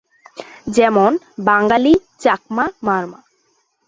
যেমন: 0.67 1.11
বাঙালি, 1.45 1.93
চাকমা, 2.19 2.65
মারমা। 2.83 3.19